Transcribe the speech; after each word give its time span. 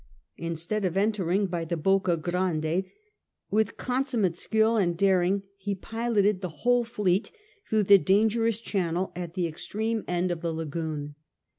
Instead 0.39 0.83
of 0.83 0.97
entering 0.97 1.45
by 1.45 1.63
the 1.63 1.77
Bocca 1.77 2.17
Grande^ 2.17 2.89
with 3.51 3.77
consummate 3.77 4.35
skill 4.35 4.75
and 4.75 4.97
daring 4.97 5.43
he 5.59 5.75
piloted 5.75 6.41
the 6.41 6.49
whole 6.65 6.83
fleet 6.83 7.29
through 7.69 7.83
the 7.83 7.99
dangerous 7.99 8.59
channel 8.59 9.11
at 9.15 9.35
the 9.35 9.45
extreme 9.45 10.03
end 10.07 10.29
VIII 10.29 10.29
CAPTURE 10.29 10.31
OF 10.31 10.31
CARTAGENA 10.31 10.31
109 10.31 10.31
of 10.31 10.41
the 10.41 10.53
lagoon. 10.89 11.15